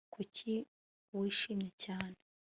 Kuki 0.13 0.51
wishimye 1.17 1.67
cyane 1.83 2.17